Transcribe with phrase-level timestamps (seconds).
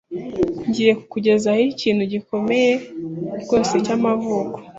[0.67, 2.71] Ngiye kukugezaho ikintu gikomeye
[3.41, 4.57] rwose cyamavuko.